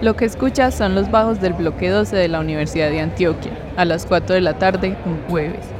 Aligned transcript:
Lo 0.00 0.16
que 0.16 0.24
escuchas 0.24 0.74
son 0.74 0.94
los 0.94 1.10
bajos 1.10 1.40
del 1.40 1.52
bloque 1.52 1.90
12 1.90 2.16
de 2.16 2.28
la 2.28 2.40
Universidad 2.40 2.90
de 2.90 3.00
Antioquia, 3.00 3.52
a 3.76 3.84
las 3.84 4.06
4 4.06 4.34
de 4.34 4.40
la 4.40 4.58
tarde, 4.58 4.96
un 5.04 5.20
jueves. 5.28 5.79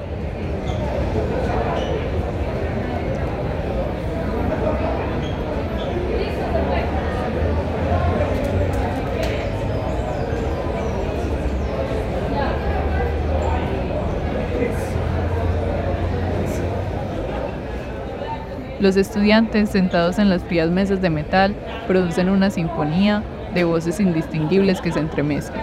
Los 18.81 18.97
estudiantes, 18.97 19.69
sentados 19.69 20.19
en 20.19 20.31
las 20.31 20.43
frías 20.43 20.71
mesas 20.71 21.03
de 21.03 21.11
metal, 21.11 21.55
producen 21.87 22.31
una 22.31 22.49
sinfonía 22.49 23.23
de 23.53 23.65
voces 23.65 24.01
indistinguibles 24.01 24.81
que 24.81 24.91
se 24.91 25.01
entremezclan. 25.01 25.63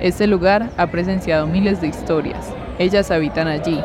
Este 0.00 0.26
lugar 0.26 0.70
ha 0.76 0.88
presenciado 0.88 1.46
miles 1.46 1.80
de 1.80 1.86
historias. 1.86 2.52
Ellas 2.80 3.10
habitan 3.12 3.46
allí, 3.46 3.80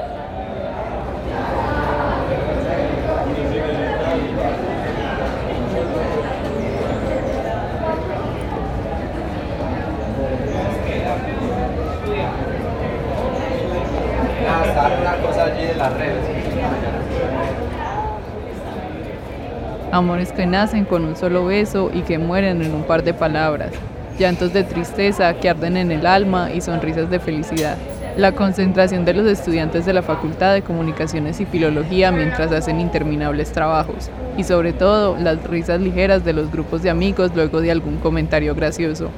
Amores 19.92 20.32
que 20.32 20.46
nacen 20.46 20.86
con 20.86 21.04
un 21.04 21.18
solo 21.18 21.46
beso 21.46 21.92
y 21.94 22.02
que 22.02 22.18
mueren 22.18 22.62
en 22.62 22.74
un 22.74 22.84
par 22.84 23.04
de 23.04 23.14
palabras. 23.14 23.72
Llantos 24.18 24.54
de 24.54 24.64
tristeza 24.64 25.34
que 25.34 25.50
arden 25.50 25.76
en 25.76 25.92
el 25.92 26.06
alma 26.06 26.50
y 26.52 26.62
sonrisas 26.62 27.10
de 27.10 27.20
felicidad. 27.20 27.78
La 28.16 28.32
concentración 28.34 29.04
de 29.04 29.14
los 29.14 29.26
estudiantes 29.26 29.86
de 29.86 29.94
la 29.94 30.02
Facultad 30.02 30.54
de 30.54 30.62
Comunicaciones 30.62 31.42
y 31.42 31.46
Filología 31.46 32.12
mientras 32.12 32.52
hacen 32.52 32.80
interminables 32.80 33.52
trabajos. 33.52 34.10
Y 34.38 34.44
sobre 34.44 34.74
todo, 34.74 35.18
las 35.18 35.44
risas 35.44 35.82
ligeras 35.82 36.24
de 36.24 36.34
los 36.34 36.52
grupos 36.52 36.84
de 36.84 36.90
amigos 36.90 37.32
luego 37.36 37.60
de 37.62 37.72
algún 37.72 37.98
comentario 37.98 38.56
gracioso. 38.56 39.10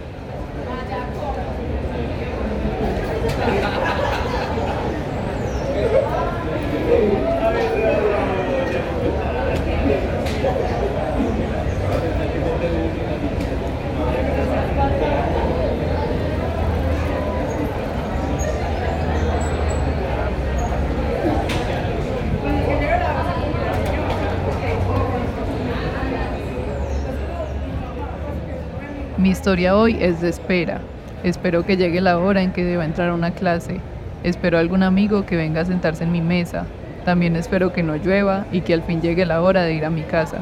Mi 29.23 29.29
historia 29.29 29.77
hoy 29.77 29.95
es 30.01 30.19
de 30.19 30.27
espera. 30.27 30.81
Espero 31.23 31.65
que 31.65 31.77
llegue 31.77 32.01
la 32.01 32.17
hora 32.17 32.41
en 32.41 32.51
que 32.51 32.65
deba 32.65 32.83
entrar 32.83 33.07
a 33.07 33.13
una 33.13 33.31
clase. 33.31 33.79
Espero 34.21 34.57
algún 34.57 34.83
amigo 34.83 35.25
que 35.25 35.37
venga 35.37 35.61
a 35.61 35.65
sentarse 35.65 36.03
en 36.03 36.11
mi 36.11 36.19
mesa. 36.19 36.65
También 37.05 37.37
espero 37.37 37.71
que 37.71 37.83
no 37.83 37.95
llueva 37.95 38.45
y 38.51 38.59
que 38.59 38.73
al 38.73 38.83
fin 38.83 39.01
llegue 39.01 39.25
la 39.25 39.41
hora 39.41 39.63
de 39.63 39.75
ir 39.75 39.85
a 39.85 39.89
mi 39.89 40.01
casa. 40.01 40.39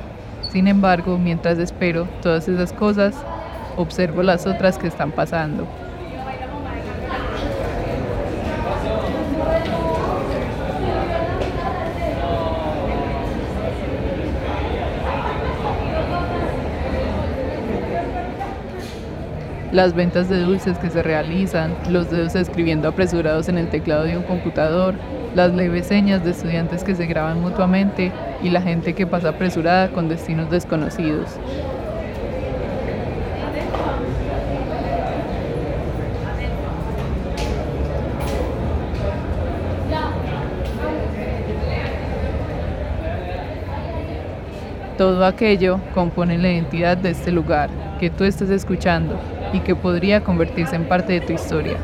Sin 0.49 0.67
embargo, 0.67 1.19
mientras 1.19 1.59
espero 1.59 2.07
todas 2.23 2.47
esas 2.47 2.73
cosas, 2.73 3.13
observo 3.77 4.23
las 4.23 4.47
otras 4.47 4.79
que 4.79 4.87
están 4.87 5.11
pasando. 5.11 5.67
Las 19.71 19.93
ventas 19.93 20.27
de 20.27 20.39
dulces 20.39 20.77
que 20.77 20.89
se 20.89 21.01
realizan, 21.01 21.73
los 21.89 22.11
dedos 22.11 22.35
escribiendo 22.35 22.89
apresurados 22.89 23.47
en 23.47 23.57
el 23.57 23.69
teclado 23.69 24.03
de 24.03 24.17
un 24.17 24.23
computador, 24.23 24.95
las 25.33 25.53
leves 25.53 25.87
señas 25.87 26.23
de 26.25 26.31
estudiantes 26.31 26.83
que 26.83 26.93
se 26.93 27.05
graban 27.05 27.39
mutuamente 27.39 28.11
y 28.43 28.49
la 28.49 28.61
gente 28.61 28.93
que 28.93 29.07
pasa 29.07 29.29
apresurada 29.29 29.89
con 29.89 30.09
destinos 30.09 30.49
desconocidos. 30.49 31.29
Todo 44.97 45.25
aquello 45.25 45.79
compone 45.95 46.37
la 46.37 46.51
identidad 46.51 46.97
de 46.97 47.11
este 47.11 47.31
lugar 47.31 47.69
que 47.99 48.11
tú 48.11 48.23
estás 48.23 48.49
escuchando 48.49 49.19
y 49.53 49.59
que 49.59 49.75
podría 49.75 50.23
convertirse 50.23 50.75
en 50.75 50.85
parte 50.85 51.13
de 51.13 51.21
tu 51.21 51.33
historia. 51.33 51.77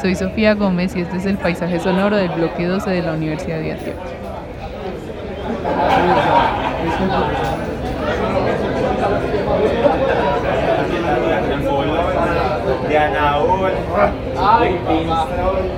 Soy 0.00 0.14
Sofía 0.14 0.54
Gómez 0.54 0.94
y 0.94 1.00
este 1.00 1.16
es 1.16 1.26
el 1.26 1.36
paisaje 1.36 1.80
sonoro 1.80 2.16
del 2.16 2.28
bloque 2.28 2.66
12 2.66 2.90
de 2.90 3.02
la 3.02 3.14
Universidad 3.14 3.58
de 3.58 3.72
Antioquia. 3.72 4.15
Ganaol, 12.96 13.76
Ay, 14.40 14.72
Livingstone. 14.88 15.68